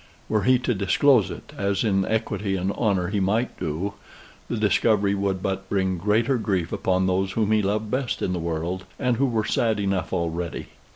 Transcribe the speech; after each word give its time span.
Were 0.29 0.41
he 0.45 0.57
to 0.57 0.73
disclose 0.73 1.29
it, 1.29 1.53
as 1.59 1.83
in 1.83 2.05
equity 2.07 2.55
and 2.55 2.71
honor 2.71 3.09
he 3.09 3.19
might 3.19 3.59
do, 3.59 3.93
the 4.49 4.57
discovery 4.57 5.13
would 5.13 5.43
but 5.43 5.69
bring 5.69 5.99
greater 5.99 6.39
grief 6.39 6.73
upon 6.73 7.05
those 7.05 7.33
whom 7.33 7.51
he 7.51 7.61
loved 7.61 7.91
best 7.91 8.23
in 8.23 8.33
the 8.33 8.39
world, 8.39 8.85
and 8.97 9.17
who 9.17 9.27
were 9.27 9.45
sad 9.45 9.79
enough 9.79 10.11
already. 10.11 10.69